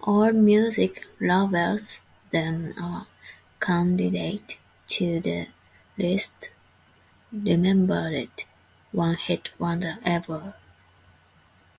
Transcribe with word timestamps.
Allmusic 0.00 1.04
labels 1.20 2.00
them 2.30 2.72
a 2.78 3.06
candidate 3.60 4.56
to 4.88 5.20
the 5.20 5.46
"least 5.98 6.52
remembered 7.30 8.44
one-hit 8.92 9.50
wonder 9.58 9.98
ever". 10.06 10.54